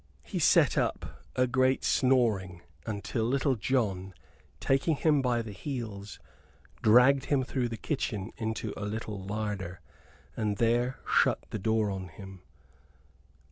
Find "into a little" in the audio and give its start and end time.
8.35-9.23